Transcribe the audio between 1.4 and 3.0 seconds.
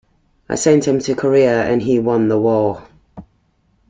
and he won the war.